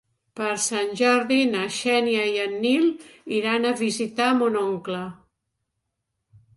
Per 0.37 0.53
Sant 0.61 0.87
Jordi 1.01 1.37
na 1.49 1.61
Xènia 1.75 2.25
i 2.31 2.33
en 2.47 2.57
Nil 2.65 2.89
iran 3.43 3.71
a 3.71 3.77
visitar 3.85 4.33
mon 4.43 4.61
oncle. 4.67 5.07